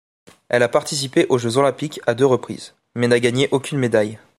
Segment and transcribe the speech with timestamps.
[0.49, 4.17] Elle a participé aux Jeux olympiques à deux reprises, mais n'a gagné aucune médaille.